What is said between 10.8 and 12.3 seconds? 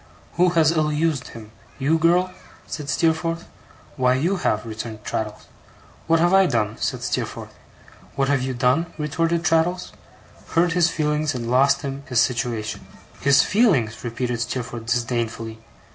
feelings, and lost him his